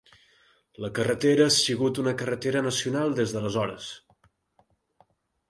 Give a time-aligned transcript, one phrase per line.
[0.85, 3.93] La carretera ha sigut una carretera nacional des d'aleshores.